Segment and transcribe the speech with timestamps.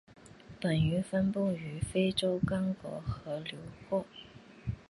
[0.59, 4.03] 本鱼分布于非洲刚果河流域。